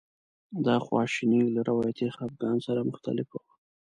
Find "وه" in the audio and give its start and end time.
3.43-3.51